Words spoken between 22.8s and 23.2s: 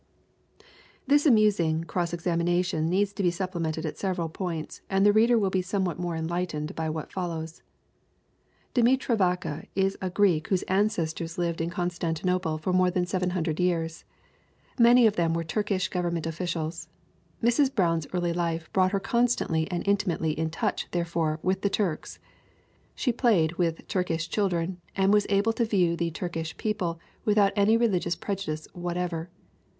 She